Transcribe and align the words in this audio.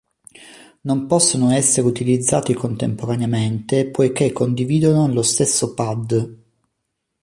Non 0.85 1.05
possono 1.05 1.51
essere 1.51 1.85
utilizzati 1.85 2.55
contemporaneamente 2.55 3.87
poiché 3.91 4.31
condividono 4.31 5.05
lo 5.13 5.21
stesso 5.21 5.75
pad. 5.75 6.37